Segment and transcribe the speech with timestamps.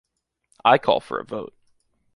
[0.65, 1.53] I call for a vote.